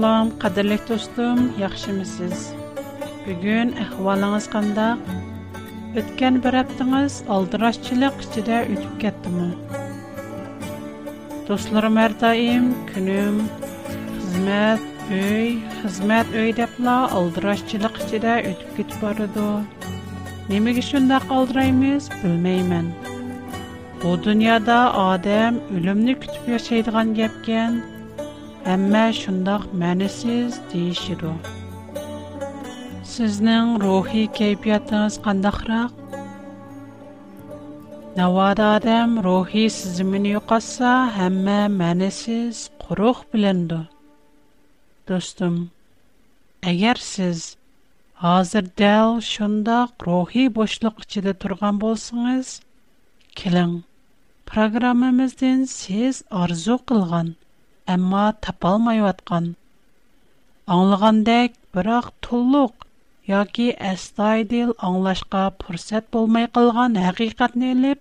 [0.00, 2.38] Salam, qadirli dostum, yaxşımısınız?
[3.26, 4.86] Bugün əhvalınız qanda?
[6.02, 9.48] Ötken bir aptınız aldıraşçılıq içində ötüb getdimi?
[11.50, 13.42] Dostlarım hər daim günüm,
[14.14, 19.44] xizmət, öy, xizmət öy deyiblə aldıraşçılıq içində ötüb getib barıdı.
[20.48, 22.88] Nəmək üçün də qaldıraymız bilməyəm.
[24.02, 27.80] Bu dünyada adam ölümünü kütüb yaşaydığan gəpkən,
[28.70, 31.22] Әмма шундай мәнәсез дишәр.
[33.10, 35.94] Сезнең рухи кайфиятыгыз кандайрак?
[38.18, 43.78] Навада адам рухи сезмин юкса, һәммә мәнәсез, курук биленде.
[45.08, 45.56] Достым,
[46.74, 47.46] әгәр сез
[48.22, 48.92] хәзер дә
[49.30, 52.60] шундай рухи бошлык ичендә торган булсагыз,
[53.32, 53.84] килин.
[54.44, 57.34] Программамыздан сез арзу кылган
[57.92, 59.46] әмма тапалмай ваткан.
[60.74, 62.86] Аңлагандек, бирок тулук
[63.30, 68.00] яки астайдыл аңлашка фурсат болмай калган хакыйкатны элеп,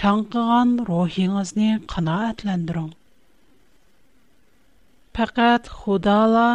[0.00, 2.90] чаңкыган рухиңизни канаатландырыл.
[5.18, 6.50] Пақат Худала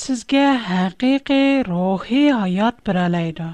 [0.00, 3.50] сізге хақиқи рухи хаят біралайды.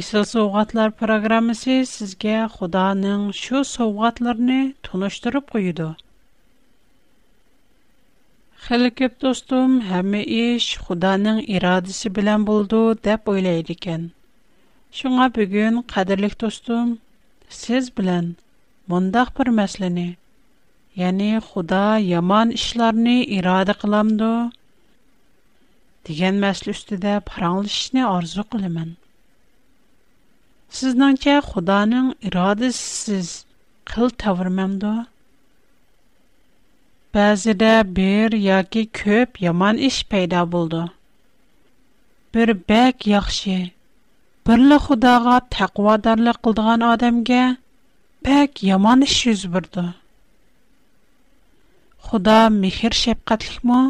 [0.00, 5.92] Исыл соғатлар программасы сізге Худаның шу соғатларыны тұныштырып құйды.
[8.66, 14.06] Хәлеккеп достым, һәмме эш Худаның ирадысы белән булды дип уйлый идем.
[15.00, 16.88] Шуңа бүген, кадерлек достым,
[17.60, 18.32] сез белән
[18.94, 20.06] моңдак бер мәсләне,
[21.02, 24.32] яни Худа яман эшләрне ирада кылды
[26.10, 28.96] дигән мәслү üstәдә паранышны арзу кыләм.
[30.80, 33.32] Сизнәнчә Худаның ирадысы сез
[33.94, 34.96] кылтарман до?
[37.16, 40.80] Bəzidə bir ya ki köp yaman iş peyda buldu.
[42.34, 43.54] Bir bək yaxşı,
[44.46, 47.38] birli xudağa təqvadarlı qıldığan adəmgə
[48.28, 49.86] bək yaman iş yüz bürdü.
[52.10, 53.80] Xuda mihir şəbqətlik mu?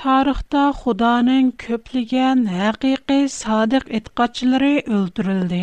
[0.00, 5.62] Tarıqda xudanın köpligən həqiqi sadiq etqatçıları öldürüldü.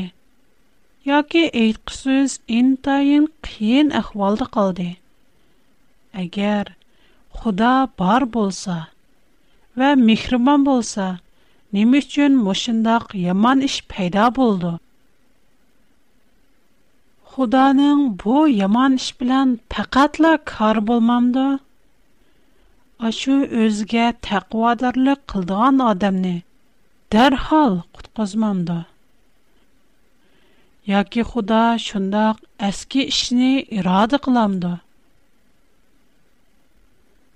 [1.12, 4.94] Ya ki eytqüsüz intayın qiyin əhvaldı qaldı.
[6.18, 6.70] Əgər
[7.38, 8.76] Xuda bar bolsa
[9.78, 11.08] və mehriban bolsa,
[11.76, 14.72] nə üçün məşindaq yaman iş peyda boldu?
[17.36, 21.46] Xudanın bu yaman iş bilan faqatla kar bolmamdı.
[23.12, 26.36] Aşu özgə təqvadarlıq qıldığan adamni
[27.18, 28.80] dərhal qutqazmamdı.
[30.96, 32.38] Яки Худа шундак
[32.72, 34.76] әске ишни ирада кыламды.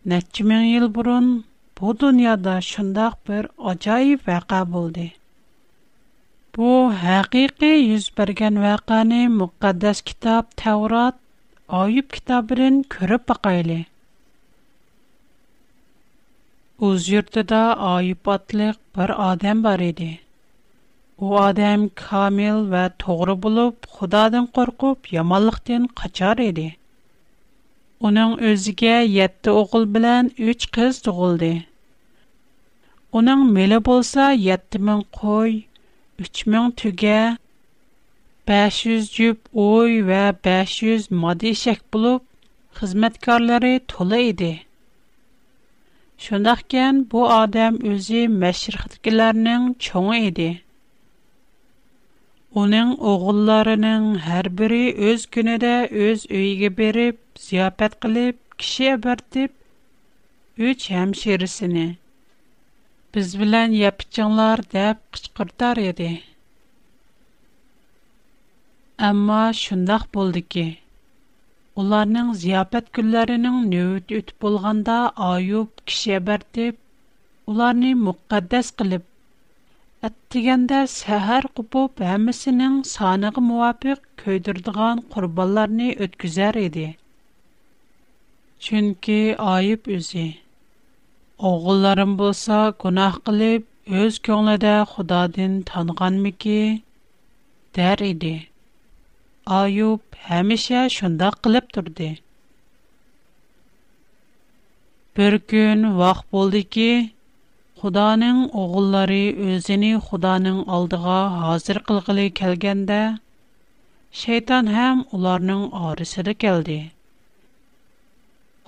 [0.09, 1.25] Нәчче мең ел бурын
[1.79, 5.03] бу дөньяда шундый бер аҗайып вака булды.
[6.57, 6.69] Bu
[7.01, 11.19] haqiqiy yuz bergan vaqani muqaddas kitob Tavrot
[11.81, 13.85] Oyub kitobidan ko'rib boqaylik.
[16.89, 20.09] O'z yurtida Oyub otliq bir odam bor edi.
[21.25, 26.69] U odam kamil va to'g'ri bo'lib, Xudodan qo'rqib, yomonlikdan qochar edi.
[28.07, 31.50] Оның өзіге етті оғыл білән үч қыз тұғылды.
[33.19, 34.23] Оның мелі болса
[34.56, 35.53] етті мін қой,
[36.23, 37.19] үч мін түге,
[38.53, 42.25] 500 жүп ой вә 500 мади шәк болып,
[42.79, 44.51] xizmatkorlari to'la edi
[46.28, 50.50] shundoqkan bu odam o'zi mashriqdagilarning cho'ngi edi
[52.59, 54.79] Оның оғылларының һәр бири
[55.09, 55.75] өз күнедә
[56.06, 59.51] өз өйге беріп, зияпәт кылып, кеше бертип,
[60.71, 61.56] үч һәм Біз
[63.18, 66.09] Без белән япчыңлар дип кычкыртар иде.
[69.07, 70.65] Әмма шундый булды ки,
[71.83, 76.77] Оларның зияпәт көннәренең нөвет үтеп айып, аюп кеше бертип,
[77.45, 79.06] уларны мөхәддәс кылып
[80.07, 86.86] Аттиганда сахар қупу бәмісінің санығы муапик көйдірдіған қурбаларни өткізар иди.
[88.68, 89.18] Чынки
[89.51, 90.24] айып үзи.
[91.51, 93.69] Оғуларым бұлса кунах қилип,
[94.06, 96.57] өз көңледә худадин танған ми ки,
[97.80, 98.33] дар иди.
[99.62, 102.09] Айуп хэмиша шында қилип түрди.
[105.15, 106.89] Бір күн вақ болды ки,
[107.81, 109.22] Худаның оғыллары
[109.56, 112.98] өзіні Худаның алдыға хазір қылғылы кәлгәндә,
[114.22, 116.75] шейтан һәм уларның арысыры кәлді.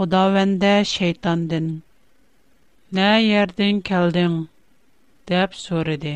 [0.02, 1.68] Худа вәндә шейтандын.
[3.00, 3.12] Нә
[3.44, 4.40] ердін кәлдің?
[5.34, 6.16] Дәп сөриді.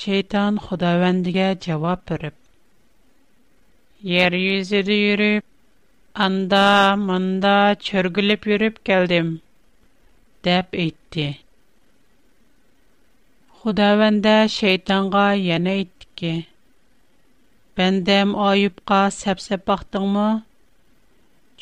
[0.00, 2.34] Шейтан Худа вәндігә жавап біріп.
[4.16, 5.46] Ер юзіді юріп,
[6.26, 7.56] анда-манда
[7.86, 9.32] чөргіліп юріп кәлдім.
[10.50, 11.30] Дәп әйтті.
[13.64, 15.26] Худавэнда шэйтанга
[15.56, 16.32] яна иддик ки,
[17.76, 20.26] «Бэндэм аюбка сэбсэ бақтың ма?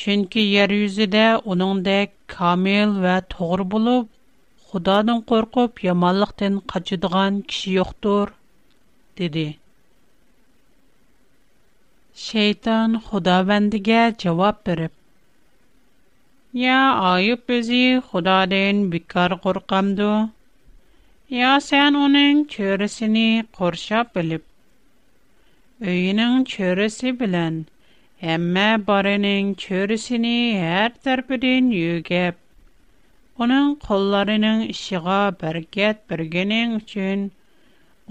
[0.00, 2.00] Чынки, ер юзи да унында
[2.34, 4.10] камил ва тоғр булыб,
[4.72, 8.34] худадын қорқып, ямалықтын қачыдыған киши йоқтур»,
[9.22, 9.46] диди.
[12.26, 14.90] Шэйтан худавэндіге цавап бириб,
[16.66, 16.82] «Я
[17.14, 18.88] аюб бізи худадын
[21.32, 23.20] Я сен уның көрісіні
[23.58, 24.42] қорша билиб.
[25.92, 27.54] Үйының көрісі білен,
[28.34, 30.32] әммэ барының көрісіні
[30.80, 32.36] әр тарпидын югеб.
[33.46, 37.24] Уның қоларының ішіға бергет біргінің үшін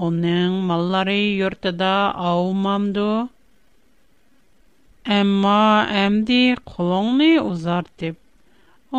[0.09, 1.91] уның малары юртада
[2.31, 3.05] аумамду.
[5.19, 5.59] Әмма
[6.07, 6.41] әмди
[6.73, 8.17] қолуңни узар диб.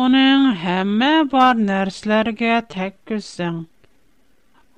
[0.05, 2.99] Уның әммэ бар нәрсілерге тәк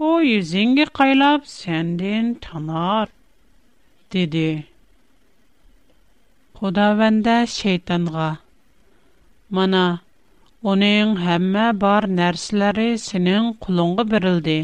[0.04, 3.08] О йзеңге қайлап сәнден танар
[4.16, 4.64] деді.
[6.58, 7.46] Қуда шейтанга.
[7.54, 8.26] şeyтанға.
[9.60, 9.84] Мана
[10.72, 14.58] Оның һәммә бар нәрсіләре сенең құлыңғы берелді.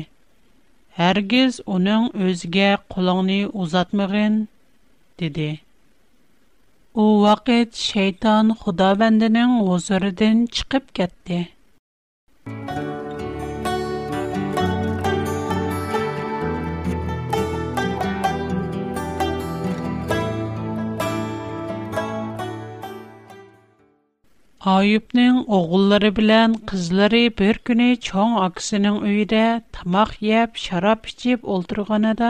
[0.99, 4.39] ھەгііз уның өзге құлыңы uzaтмыған
[5.23, 5.49] деді.
[6.93, 11.43] У вақт шейтан бәндінең ооззыріден чыقىып кەتте.
[24.69, 29.39] Ойупнең огыллары белән кызылары бер көне чоң акисенин үйде
[29.77, 32.27] тамак яп, шарап içеп ултырганда,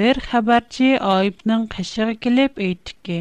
[0.00, 3.18] бер хабарчи Ойупның кышырга килеп әйткә ки.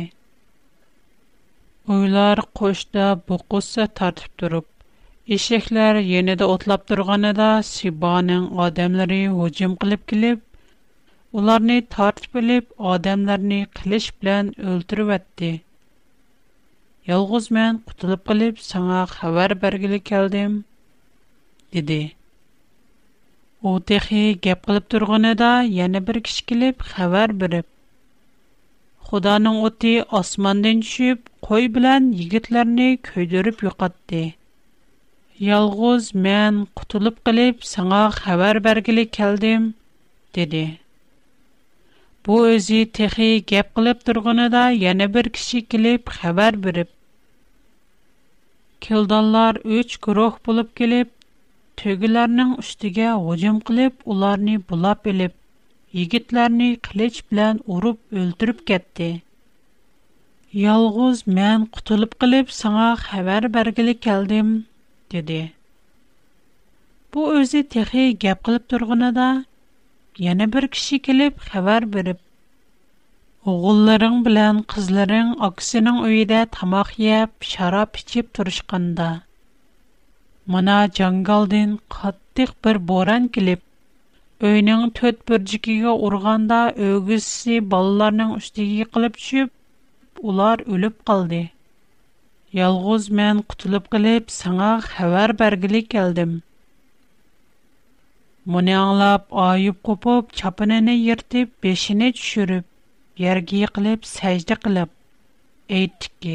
[1.97, 4.67] Уйлар кочта бу кысса тәртип торып,
[5.37, 10.41] ишекләр яныда отлап торган да, сибанның одамлары уҗем кылып килеп,
[11.31, 14.13] уларны тәртиплеп, одамнарны клыч
[17.11, 20.53] Ялгыз мен кутылып калып саңа хабар бергилек калдым
[21.77, 21.97] dedi.
[23.61, 27.57] О техи гаплап торган да яңа бер кич килеп хабар бир.
[29.09, 34.21] Худоның өте османдан чип кой белән йигитләрне көйдерып юк атты.
[35.51, 39.73] Ялгыз мен кутылып калып саңа хабар бергилек калдым
[42.27, 46.87] Бу өзі тэхи геп қылып тұрғына да, Яны бір киши килип, хавар біріп.
[48.85, 51.11] Килдалар үч күрох бұлып килип,
[51.83, 55.35] Төгілернің үштиге ғуджым килип, Уларни булап елип,
[56.05, 59.09] Йгитлерни килич білян уруп өлтүріп кетті.
[60.63, 64.55] Ялғыз, мен қытылып килип, Саңа хавар бергили келдим,
[65.11, 65.41] диди.
[67.11, 69.31] Бу өзі тэхи геп қылып тұрғына да,
[70.21, 72.19] Яне бер киши килеп, хабар бирөп,
[73.51, 79.07] огылларың белән kızларың аксиның уйыда тамак яеп, шарап içеп турышканда,
[80.55, 83.65] мына җангалдан каттык бер боран килеп,
[84.51, 89.49] үйнең төтбөрҗиге урганда өгүз си балаларның үстиге кылып төшүп,
[90.33, 91.41] улар үлеп калды.
[92.61, 96.37] Ялгыз мен күтүлеп кылып саңа хабар бәргәлек келдем.
[98.51, 102.65] Муни аңлап, айып-копып, чапынэнэй ертип, бешіне түшурип,
[103.25, 104.89] ергий қилип, сәйджді қилип.
[105.77, 106.33] Эйттік ки,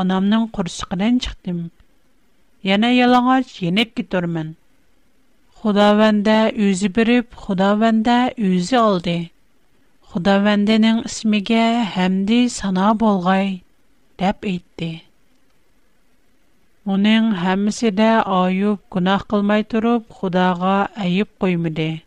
[0.00, 1.60] анамның курсықынэн чықтим.
[2.70, 4.50] Яна ялангач енэк кидорымын.
[5.62, 9.16] Худавэнда үзі бирип, худавэнда үзі алды.
[10.10, 13.62] Худавэндэнің ісмиге хэмди сана болғай,
[14.24, 14.92] дәп ийтті.
[16.90, 20.70] Оның һәммәсендә Аюб гунаһ кылмай торып, Худага
[21.02, 22.02] әйеп коймады.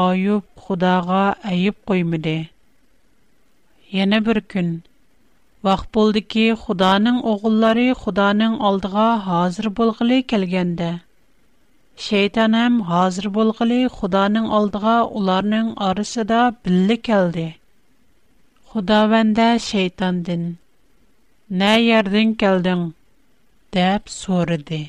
[0.00, 1.22] Аюб Худага
[1.52, 2.36] әйеп коймады.
[4.00, 4.78] Yana bir көн
[5.64, 10.88] Вақ болды ки, Худаның оғыллары Худаның алдыға хазыр болғылы келгенде.
[12.06, 17.46] Шейтанам хазыр болғылы Худаның алдыга уларның арысы да білі келді.
[18.72, 20.44] Худа вәнді шейтандын.
[21.62, 22.84] Нә ердін келдің?
[23.78, 24.82] Дәп сөріді.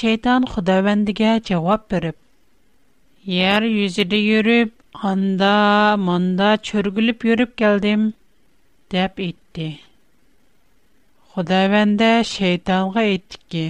[0.00, 4.74] Шейтан Худа вәндіге жауап Яр Ер юзіді юріп,
[5.12, 5.56] анда,
[6.10, 8.08] манда чүргіліп юріп келдім
[8.96, 9.68] деп итти.
[11.34, 13.64] Худавендә шайтанга әйтте ки: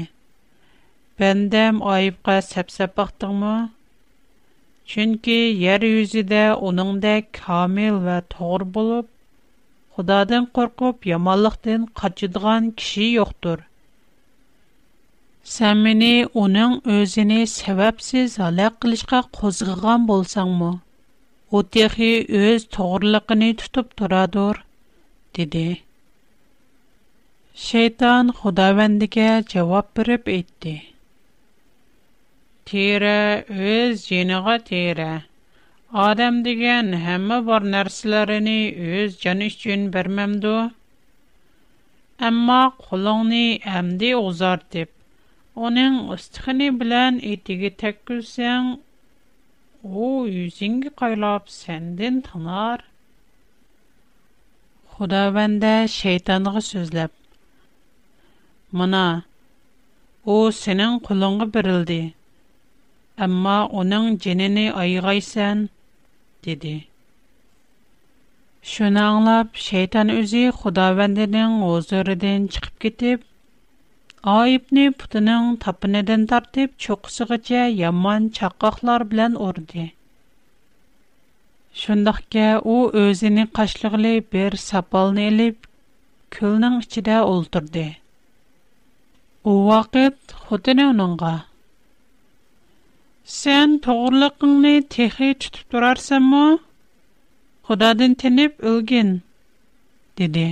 [1.21, 3.55] "Бәндәм айыпка сәпсәп бактыңмы?
[4.93, 9.09] Чөнки яр юзидә уныңдәк камил ва тугыр булып,
[9.97, 13.65] Худадан куркып, яманлыктан качыдган киши юктур.
[15.55, 20.73] Сән мине уның өзене сәбәпсез халак кылышка козгыган булсаңмы?
[21.51, 22.13] Ул техи
[22.45, 24.66] өз тугырлыгын тутып торадыр
[25.37, 25.69] диде
[27.69, 30.75] Şeytan xudawendikä cevap berip itti.
[32.67, 33.21] Tira
[33.73, 35.13] öz jeneğa tira.
[36.07, 38.61] Adam diğan hämme bar närslerenni
[38.95, 40.57] öz jän içün bärmämdu.
[42.29, 44.91] Ämma quluğni ämdi uzar dip.
[45.65, 48.65] Oning istihni bilen itigi täkkülsäñ,
[50.03, 52.81] o özingä qaylab senden tanar.
[54.97, 57.13] Худавәндә шайтанга сүзләп.
[58.81, 59.01] Мына
[60.35, 61.99] о синең кулыңга бирелди.
[63.27, 65.61] Әмма оның җинене айгайсан
[66.47, 66.73] диде.
[68.71, 73.27] Шуны аңлап, шайтан үзе Худавәндәнең озырыдан чыгып китеп,
[74.39, 79.91] айыпны путының тапынадан тартып, чоқсыгыча яман чаққақлар белән орды.
[81.81, 85.57] shundoqka u o'zini qashlig'li bir sapolni ilib
[86.37, 87.83] ko'lning ichida o'ltirdi
[89.69, 91.33] вакыт vaqt xotini uningga
[93.35, 96.45] sen to'g'riliqingni texi tutib turarsanmi
[98.23, 99.11] тенеп өлген, o'lgin
[100.23, 100.49] dedi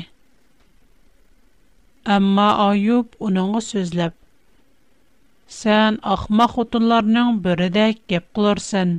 [2.19, 4.15] ammo oyub uningga Сән
[5.63, 8.91] sen ahmoq xotinlarning biridek gap qilursan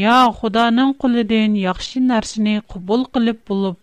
[0.00, 3.78] Я Худаның кулыдан яхшы нәрсәне кабул кылып булып,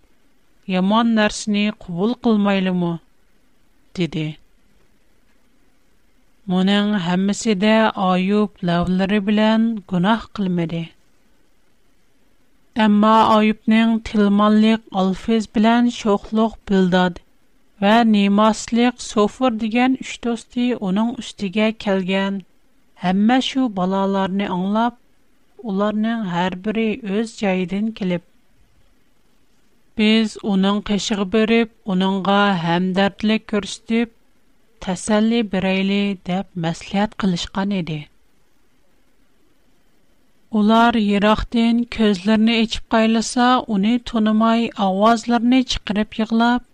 [0.74, 2.90] яман нәрсәне кабул кылмайлымы?
[4.00, 4.26] диде.
[6.54, 7.72] Моның һәммәсе дә
[8.10, 10.84] Аюб лавлары белән гунах кылмады.
[12.86, 17.22] Әмма Аюбның тилманлык Алфез белән шохлык билдад
[17.82, 22.40] ва Нимаслык Софур дигән үч досты аның үстигә калган.
[23.08, 24.98] Һәммә шу балаларны аңлап,
[25.72, 26.84] Уларның хар бири
[27.18, 28.24] өз джаидын келіп.
[30.00, 34.12] Біз уның кешіг бирип, уныңға хамдардли көрсдіп,
[34.86, 36.00] Тасалли бирайли
[36.32, 37.98] деп мәсілят қылышған еді.
[40.64, 46.68] Улар йирахден көзлерні ечіп қайлиса, Уни тонымай ауазларни чықыріп йыглап,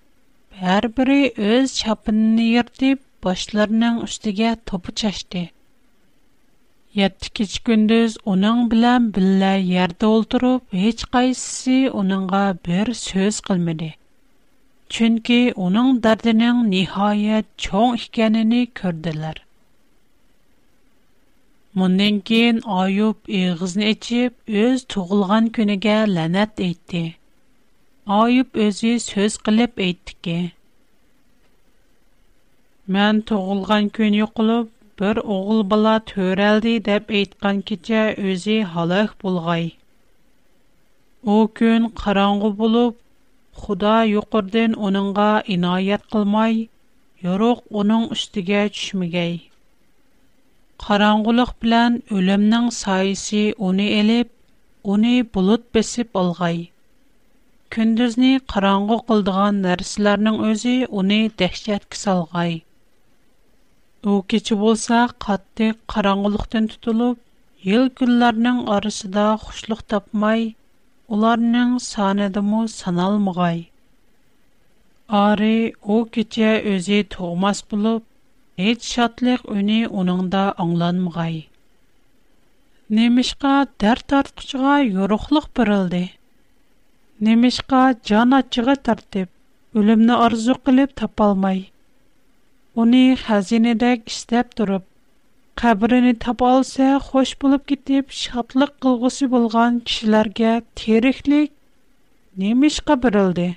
[0.63, 4.97] Хар бири өз чапынни ердіп, башларның үштіге топы
[6.97, 13.89] yetti kecha gündüz uning bilan birga yerda o'ltirib hech qaysisi uningga bir so'z qilmadi
[14.97, 19.37] chunki uning dardining nihoyat cho'ng ekanini ko'rdilar
[21.81, 27.03] mundan keyin oyub eg'izni ichib o'z tug'ilgan kuniga la'nat aytdi
[28.21, 30.39] oyub o'zi so'z qilib aytdiki
[32.97, 37.99] man tug'ilgan kun yo'qolib бір оғыл бала төрэлді дәп ейткан китча
[38.31, 39.67] өзі халық болғай.
[41.35, 42.97] О күн қаранғу болуп,
[43.61, 46.59] худа йоқырдын оныңа инайят кылмай,
[47.27, 49.33] йоруқ оның үстіге чүшмігай.
[50.87, 54.29] Қаранғулық білян өлімнің саиси оны еліп,
[54.95, 56.59] оны болуд бесіп олғай.
[57.77, 62.57] Күндізни қаранғу қылдыған нәрсіларның өзі оны дәхчет кисалғай.
[64.07, 67.17] О кетші болса қатты қараңғылықтен түтіліп,
[67.69, 70.43] ел күллерінің арысыда құшлық тапмай,
[71.17, 73.57] оларының санедімі саналмығай.
[75.23, 78.05] Ары о кетші өзі тұғымас болып,
[78.69, 81.35] әйт шатлық өне оныңда аңланмығай.
[82.99, 86.01] Немешқа дәр тартқышыға еруқлық бірілді.
[87.31, 87.81] Немешқа
[88.13, 89.29] жан атшығы тарттеп,
[89.83, 91.61] өлімні арызу қіліп тап алмай.
[92.79, 94.83] uni xazinadek ishlab turib
[95.61, 101.49] qabrini topolsa xo'sh bo'lib ketib shodlik qilg'usi bo'lgan kishilarga teriklik
[102.43, 103.47] nemishqa birildi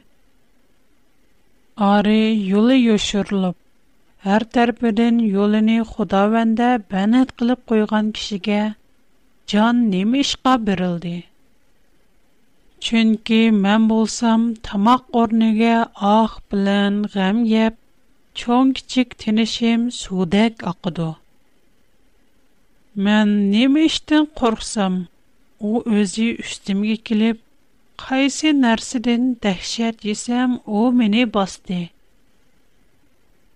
[1.90, 3.58] ori yo'li yo'shirilib
[4.26, 8.60] har tarpidan yo'lini xudovanda banat qilib qo'ygan kishiga
[9.54, 11.14] jon nemishqa berildi
[12.88, 15.76] chunki men bo'lsam tomoq o'rniga
[16.14, 17.78] oh bilan g'am yeb
[18.40, 21.14] Чоң кичик тенешем судек акыды.
[22.94, 24.94] Мен неме иштен корксам,
[25.60, 27.42] у өзі үстимге келіп,
[28.06, 31.82] кайсы нәрсіден дәхшет есем у мене басты.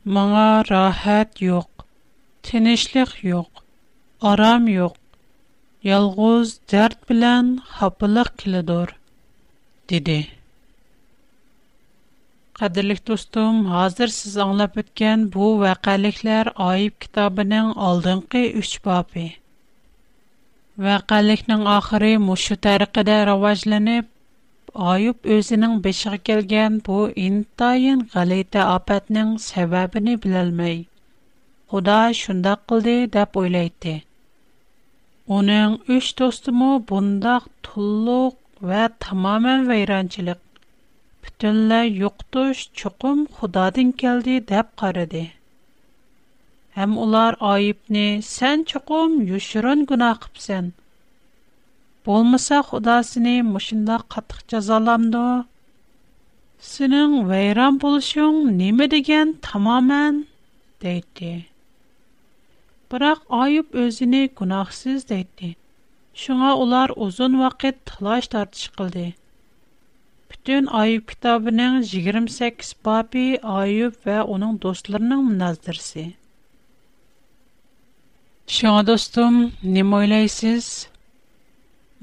[0.05, 1.87] Маңа рахат йок,
[2.43, 3.65] тинишлик йок,
[4.21, 5.01] арам йок,
[5.83, 8.95] ялғуз дәрт білян хапылық келедор,
[9.89, 10.36] дидей.
[12.61, 19.25] Qadirlik dostum, hazır siz anlap ötken bu vəqəliklər ayıb kitabının aldınqı üç babi.
[20.87, 24.09] Vəqəliknin axırı muşu təriqədə ravajlanıb,
[24.93, 26.97] Ayub özünün beşiği gəlgən bu
[27.27, 30.75] intayin qalitə apətinin səbəbini bilalmay.
[31.75, 33.95] Xuda şundaq qıldı dəb oylaydı.
[35.39, 38.37] Onun üç dostumu bundaq tulluq
[38.73, 40.41] və tamamen vəyrançılıq,
[41.27, 45.23] Бүтәннә юҡтыш, чуҡым Худадан келди деп ҡарады.
[46.77, 50.69] Һәм улар Айыпны: "Сән чуҡым, юшырын гүнаҡ ҡыпсән.
[52.11, 55.25] Болмаса Худасының мошинҙа ҡаттыҡ язаламды.
[56.69, 60.23] Синең вейрам булшоң неме дигән, тамамен,
[60.87, 61.33] дейти.
[62.95, 65.53] Бырақ Айып өҙөне гүнаҡһыҙ дейти.
[66.27, 69.07] Шуңа улар уҙын ваҡыт талаш тартиш ҡылды.
[70.31, 76.05] Пütün Айып китабының 28 бабы, Айып ва аның дустырның муназдыры.
[78.57, 79.37] Шәдостөм,
[79.77, 80.71] не мойласыз?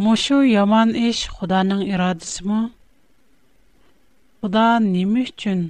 [0.05, 2.61] Мушо яман эш Худаның ирадысымы?
[4.41, 5.65] Будан не өчен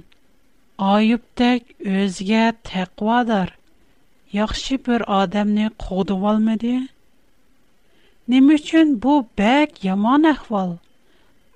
[0.92, 3.52] Айып тек үзгә текъвадар
[4.38, 6.74] яхшы бер адамны кугыды алмыйды?
[8.34, 10.76] Не өчен бу бәк яман әхвал?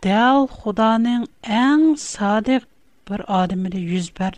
[0.06, 1.22] дәл Худаның
[1.60, 2.66] әң садиқ
[3.10, 4.28] бір адымыды юз Bu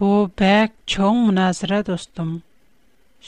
[0.00, 2.32] Бұ бәк чоң мұназыра достым.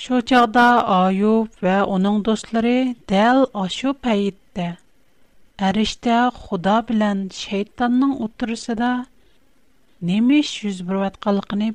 [0.02, 1.34] Шо чағда və
[1.66, 2.74] вә оның достлары
[3.10, 4.68] дәл ашу пәйітті.
[5.70, 8.92] Әріште Худа білән шейтанның отырысыда
[10.10, 11.70] немеш юз бұрватқалықыны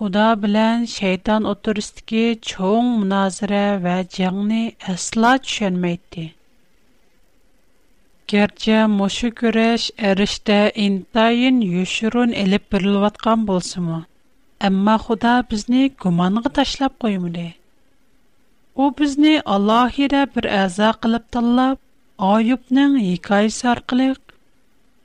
[0.00, 4.60] Худа белән Шайтан отырысты ки чөнг муназира ва җангны
[4.92, 6.22] эслач чын мәйти.
[8.32, 13.44] Керчә мошы күреш эриштә ин таен 20 ел элеп бирелып аткан
[14.70, 17.56] Әмма Худа безне гуманы ташлап куем иде.
[18.74, 21.78] У безне Аллаһ ирә бер әза кылып таңлап,
[22.18, 24.14] Ойупның хикаясы аркылы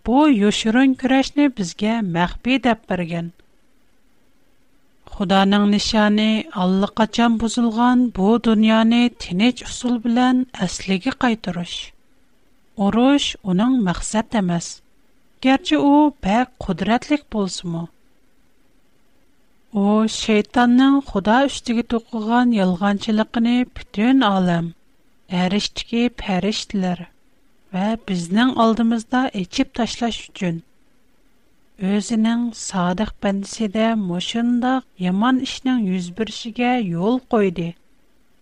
[0.06, 2.80] бу 20 ел күрешне безгә мәхби дип
[5.18, 6.24] Худаның нишаны
[6.62, 11.76] аллы качан бузылган бу дөньяны тинеч усул белән әслеге кайтырыш.
[12.88, 14.68] Урыш уның мәхсәт эмас.
[15.46, 15.94] Гәрчә у
[16.28, 17.86] бәк кудратлык булсымы?
[19.86, 19.86] О,
[20.18, 24.68] шайтанның Худа үстиге тукыган ялганчылыгыны бүтән алам.
[25.46, 27.06] Әрештеге пәриштләр
[27.72, 30.64] ва безнең алдымызда эчеп ташлаш өчен
[31.84, 37.74] өзінің садық бәндісі де мұшындақ еман ішінің үзбіршіге ел қойды,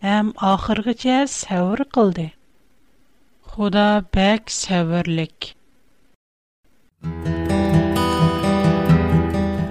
[0.05, 2.27] әм ақырғыча сәуір қылды.
[3.55, 5.49] Құда бәк сәуірлік.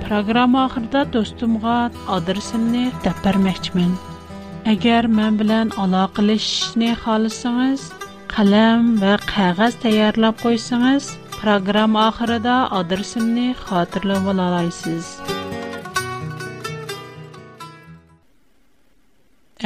[0.08, 1.76] Программа ақырда достымға
[2.18, 3.94] адырсымны тәпір мәчмін.
[4.74, 7.86] Әгер мән білән алақылы ішіне қалысыңыз,
[8.34, 15.06] қалам вә қағаз тәйәрлап қойсыңыз– Программа ахырыда адресымны хатырлы болалайсыз.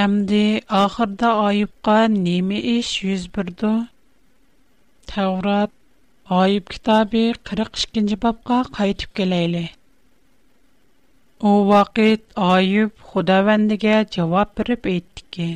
[0.04, 0.40] Әмді
[0.78, 3.74] ахырда айыпқа неме іш 101-ду?
[5.12, 5.74] Тәурат,
[6.38, 9.66] айып китабы 42-нчі бапқа қайтып келейлі.
[11.44, 15.50] О вақит айып худавендіге жавап біріп еттіке.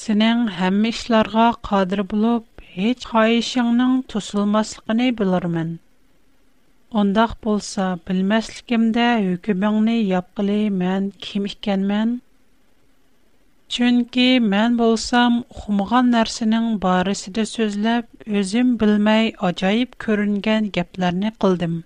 [0.00, 5.70] Сінің хәмі ішларға қадыр бұлып, Еч خایشیان نان تسل مسل قنی بلرمن.
[6.94, 12.10] اون دخ بولسا بل مسل کم ده یک بعنی یابقلی من کیمیک کن من.
[13.72, 17.84] چونکی من بولسام خمگان نرسنن بارسید سوزل
[18.32, 21.76] بزیم بل می آجایب کرنگن گپلر نقلدم.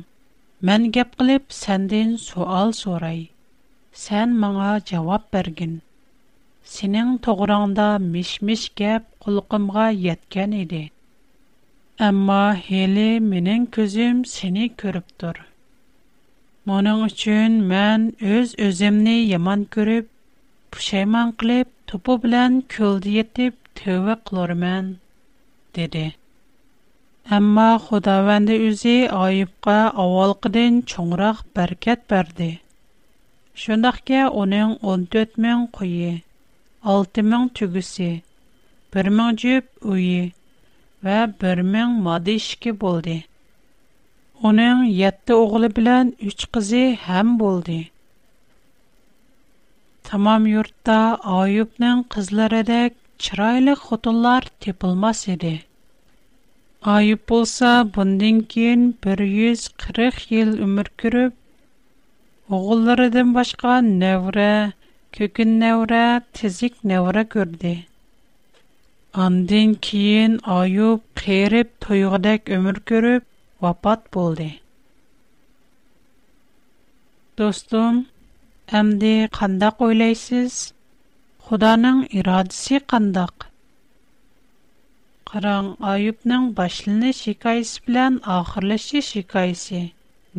[6.70, 10.82] синиң тоғранда миш-миш кәп қулғымға яткән іди.
[12.08, 15.38] Амма хели минин көзім сини көріптур.
[16.70, 20.08] Муның учын мән өз-өзімні йаман көріп,
[20.76, 24.92] пушайман қилип, тупу білян көлді етип төві қылор мән,
[25.78, 26.06] диди.
[27.38, 32.52] Амма худа вәнди үзі айыпқа авал қидын чоңрах бәркәт бәрді.
[33.54, 34.78] Шындахке оның
[36.90, 38.06] 6 мең түгісі,
[39.00, 39.66] 1 мең жүп
[39.96, 40.22] үйі
[41.08, 41.18] ва
[41.50, 43.18] 1 мең мады ішкі болды.
[44.52, 47.78] Оның 7 оғылы білән 3 қызы һәм болды.
[50.10, 50.98] Тамам юртта
[51.42, 55.54] Айубның қызлары дәк чырайлы құтылар тепілмас еді.
[56.96, 61.38] Айып болса, бұндын кейін 140 ел өмір күріп,
[62.50, 64.52] оғылырыдың башқа нәуірі,
[65.16, 66.02] Көгін нәуірі
[66.40, 67.72] тізік нәуірі көрді.
[69.24, 73.26] Андын кейін айып, қиырып, тойғыдәк өмір көріп,
[73.66, 74.48] вапат болды.
[77.42, 78.00] Достым,
[78.82, 80.62] әмді қандақ ойлайсыз?
[81.50, 83.48] Құданың ирадысы қандақ?
[85.34, 89.84] Қыран айыпның башылыны шекайсы білән ақырлышы шекайсы.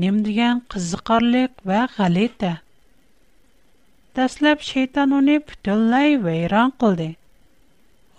[0.06, 2.56] Немдіген қызықарлық ва ғалеті.
[4.16, 7.16] دستلاب شیطان او نی پتلای ویران کرد.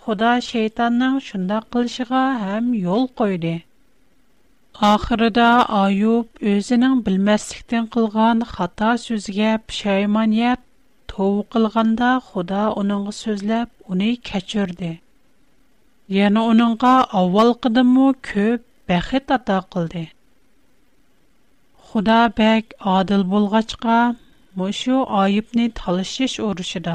[0.02, 3.60] خدا شیطان نه شند قلشگا هم یول کرد.
[4.80, 10.58] آخر دا آیوب хата نم بل مسکتن قلگان خطا سوزگپ شایمانیت
[11.08, 14.98] تو قلگندا خدا اونو سوزلپ اونی کشورد.
[16.08, 19.32] یعنی اونو کا اول قدمو کب بخت
[24.58, 26.94] mushu oyibni talashish urushida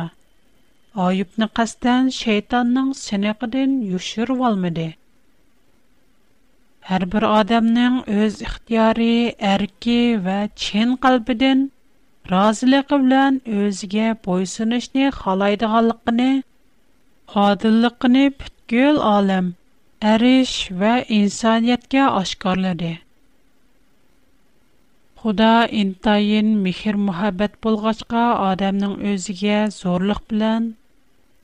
[1.06, 4.86] oyibni qasdan shaytonning siniqidan yushirib olmadi
[6.92, 9.12] har bir odamning o'z ixtiyori
[9.50, 9.98] erki
[10.30, 11.66] va chin qalbidan
[12.34, 16.32] roziligi bilan o'ziga bo'ysunishni xohlaydiganligini
[17.50, 19.52] odilligini butkul olam
[20.16, 22.96] arish va insoniyatga oshkorladi
[25.20, 28.20] Худа интайын михир мухаббет болгачка
[28.52, 30.68] адамның өзіге зорлық білән,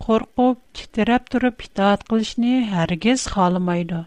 [0.06, 4.00] қорқып, читерап тұрып, итаат қылышны әргіз қалымайды.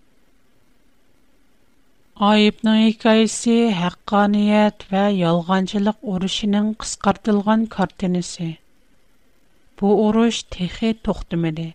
[2.31, 3.59] Айыпның икайысы
[4.37, 8.51] ният вә ялғанчылық орышының қысқартылған картинесі.
[9.77, 11.69] Бу орыш техе тоқтымеді.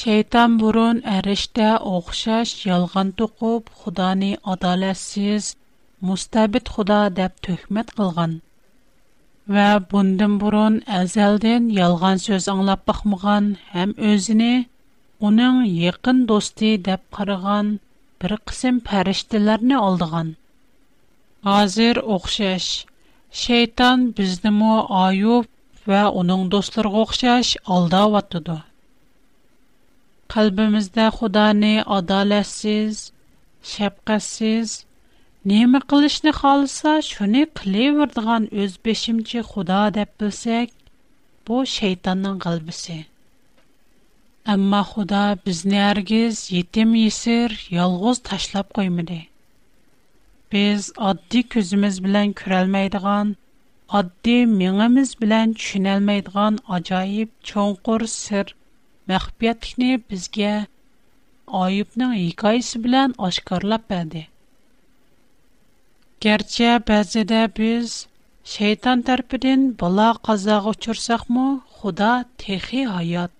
[0.00, 5.54] Шейтан бұрын әріште оқшаш ялған тұқып, худаны адалетсіз
[6.08, 8.32] Mustabit Xuda deb tökmät kılğan.
[9.54, 14.64] Vä bundan buron ezelden yalğan söz aңlap bqmğan häm özünü
[15.28, 17.66] onun yıqın dostı deb qırğan
[18.22, 20.28] bir qısım farishtlärnä aldğan.
[21.50, 22.68] Hazir oqşash
[23.44, 25.46] şeytan biznim o Ayüb
[25.88, 28.64] w onun dostlarga oqşash aldawatdı.
[30.34, 31.74] Qalbimizdə Xuda ne
[35.44, 40.70] Nima qilishni xohlasa, shuni qilaveradigan o'z beshimchi xudo deb bilsak,
[41.48, 42.98] bu shaytonning qalbisi.
[44.54, 49.18] Ammo xudo bizni ergiz, yetim yesir, yolg'iz tashlab qo'ymadi.
[50.54, 53.34] Biz oddiy ko'zimiz bilan ko'rolmaydigan,
[54.02, 58.54] oddiy mingimiz bilan tushunolmaydigan ajoyib cho'nqur sir
[59.14, 60.54] maxfiyatlikni bizga
[61.64, 64.28] oyibning hikoyasi bilan oshkorlab berdi.
[66.22, 67.94] Керчә бездә без
[68.50, 71.46] шейтан торпедән булы казагы учурсакмы
[71.80, 72.08] Худа
[72.42, 73.32] техи hayat.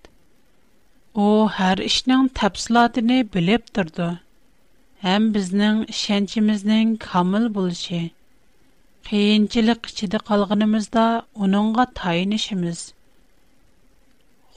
[1.15, 4.09] О һәр эшнең тәфсилотын белеп торды.
[5.05, 8.01] Һәм безнең шәнчimizнең камил булыше,
[9.11, 11.05] гыйинчилек içide калгынымызда
[11.47, 12.83] уныңга таен ишемиз.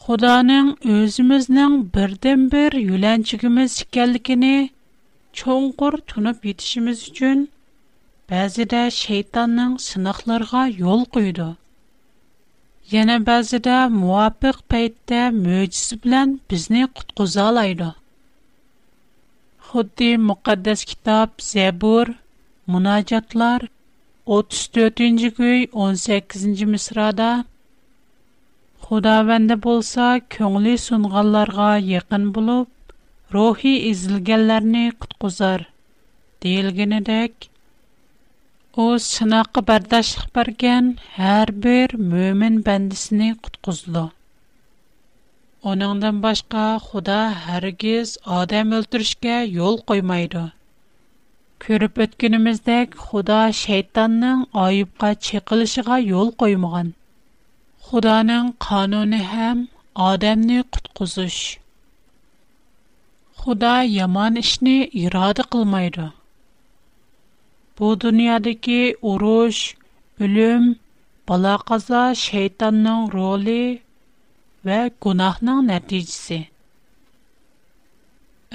[0.06, 4.48] Худаның үзimizнең бердән-бер юлланчыгыбыз икәнлеген
[5.44, 7.46] чоңкор тунып итишimiz өчен
[8.32, 11.44] bəzidə şeytanın sınaqlarına yol qoydu.
[12.92, 17.90] Yenə bəzidə müvafiq peyddə möcüzə bilan bizni qutquza alaydı.
[19.68, 22.10] Xuddi müqəddəs kitab Zəbur,
[22.74, 23.62] Münacatlar
[24.40, 27.28] 34-cü göy 18-ci misrada
[28.88, 32.70] Xudavəndə bolsa köngli sunğallarga yaqın bulub,
[33.38, 35.66] ruhi izilgəllərini qutquzar,
[36.46, 37.32] deyilgənədək,
[38.84, 44.02] О, сынақы бардашық барген, Хар бір мөмін бандисни кудкузлу.
[45.72, 50.42] Оныңдан башка, Худа харгиз адам өлтүршке Ёл коймайды.
[51.66, 56.92] Көріп өткеніміздек, Худа шайтанның айыпка Чекылышыга ёл коймаған.
[57.88, 59.64] Худаның кануны хэм
[60.10, 61.40] адамны кудкузуш.
[63.40, 66.10] Худа яман ішни Ирады кылмайды.
[67.78, 69.74] Bu dünyadaki uruş,
[70.20, 70.76] ölüm,
[71.28, 73.82] bala qaza şeytanın roli
[74.66, 76.44] ve günahın neticesi.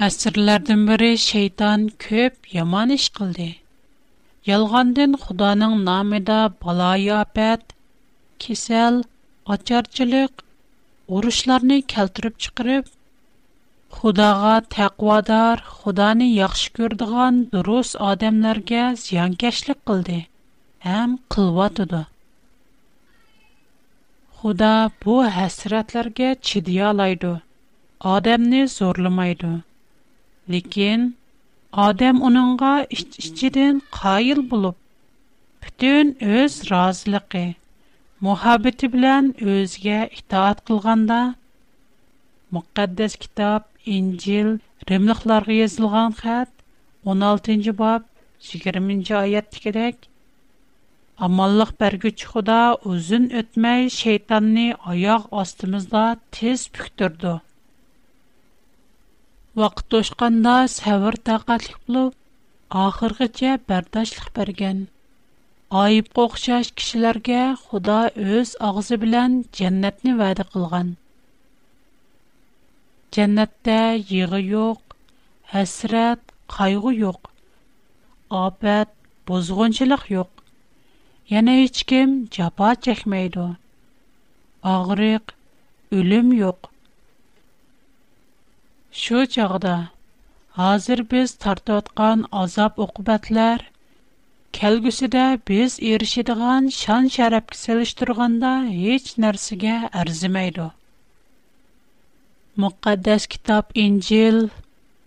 [0.08, 3.48] Əsrlərdən biri şeytan köp yaman iş qıldı.
[4.46, 7.62] Yalğandın Xudanın namında balayı apət,
[8.38, 9.02] kesel,
[9.46, 10.32] açarçılıq,
[11.08, 12.84] uruşlarını keltirib çıxırıb,
[14.00, 20.16] xudoga taqvodor xudoni yaxshi ko'radigan durust odamlarga ziyonkashlik qildi
[20.86, 22.00] ham qilvotidi
[24.40, 24.70] xudo
[25.04, 27.32] bu hasratlarga chidayolaydi
[28.14, 29.52] odamni zo'rlamaydi
[30.56, 31.00] lekin
[31.86, 34.76] odam uningga ich ichidan qoyil bo'lib
[35.66, 36.06] butun
[36.38, 37.46] o'z roziligi
[38.30, 41.20] muhabbati bilan o'ziga itoat qilganda
[42.56, 44.58] muqaddas kitob İncil
[44.90, 46.48] Rimliqlarga yazılğan xat
[47.06, 48.04] 16-cı bab
[48.48, 50.04] 20-ci ayətdikidək
[51.28, 52.58] Amanlıq bərgüç Xuda
[52.92, 56.04] uzun ötməy şeytanı ayaq astımızda
[56.38, 57.34] tez püktürdü.
[59.62, 62.16] Vaqt тошқанда сәвір тақатлық болып,
[62.86, 64.84] ақырғыча бәрдашлық берген.
[65.82, 68.00] Айып қоқшаш кішілерге Худа
[68.40, 70.94] өз ағызы білән жәннәтні вәді қылған.
[73.12, 74.76] Cennatte yığı yoq,
[75.52, 76.18] hasrat,
[76.54, 77.18] qayğu yoq.
[78.42, 78.88] Ofat,
[79.28, 80.28] bozğunchilik yoq.
[81.32, 83.44] Yana hech kim çapat çekmeydi.
[84.62, 85.24] Ağrıq,
[85.96, 86.58] ölüm yoq.
[89.02, 89.76] Şu çağda
[90.56, 93.70] hәzir biz tartatqan azap oqibatlar
[94.52, 100.66] kelgüsida biz erişidigan şan şarabkisilish turğanda hiç narsiga arzimaydi.
[102.60, 104.50] Muqaddas Kitab İncil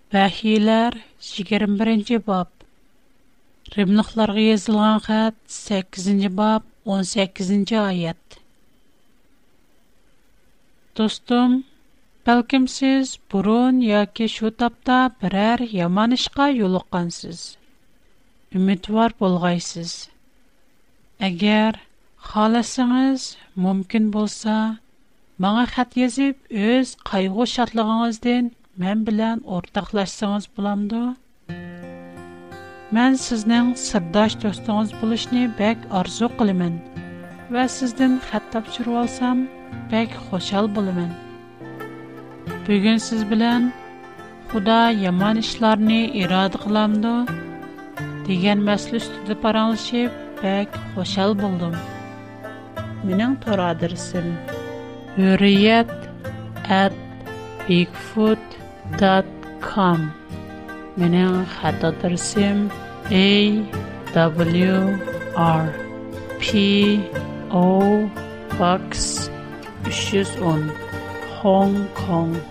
[0.09, 2.47] Vəhiylər 21-ci bab
[3.77, 6.63] Rimliqlərə yazılan xətt 8-ci bab
[6.95, 8.39] 18-ci ayət
[10.97, 11.59] Dostum,
[12.25, 17.43] bəlkəm siz burun yoki şu tapda birər yaman işqa yoluqqansız.
[18.57, 19.93] Ümidvar bolğaysız.
[21.29, 21.77] Əgər
[22.31, 24.55] xalasanız, mümkün bolsa,
[25.43, 28.45] Маңа хат язып, өз кайгы шатлыгыңыздан
[28.83, 31.01] мен белән ортаклашсаңыз буламды?
[32.95, 36.77] Мен сезнең сырдаш достуңыз булышны бәк арзу кылымын
[37.49, 39.41] ва сездән хат тапшырып алсам,
[39.91, 41.11] бәк хошал булымын.
[42.65, 43.67] Бүген сез белән
[44.53, 47.11] Худа яман эшләрне ирада кыламды
[48.29, 51.75] дигән мәсьәлә үстендә параңлашып, бәк хошал булдым.
[53.03, 54.37] Минең тор адресым
[55.17, 55.85] ویریت
[56.69, 56.91] اد
[57.67, 58.37] بیگفود
[58.97, 59.25] دات
[59.61, 60.13] کام
[60.97, 62.71] من خطا درسیم
[63.09, 63.63] ای
[64.13, 64.81] دابلیو
[65.35, 65.69] آر
[66.39, 67.01] پی
[67.51, 68.09] او
[68.59, 69.29] باکس
[69.91, 70.71] 310
[71.43, 72.41] هنگ کن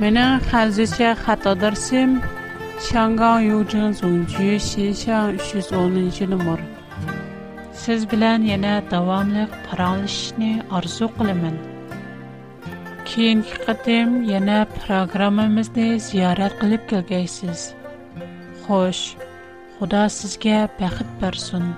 [0.00, 2.22] من خلزیشه خطا درسیم
[2.92, 5.36] چانگان یوجن زنجیه شیشان
[7.84, 11.56] siz bilan yana davomli paranglashishni orzu qilaman
[13.10, 17.66] keyingi qatim yana programmamizni ziyorat qilib kelgaysiz
[18.64, 19.04] xo'sh
[19.76, 21.68] xudo sizga baxit bersin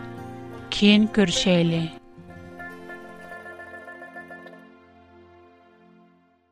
[0.78, 2.02] keyin ko'rishaylik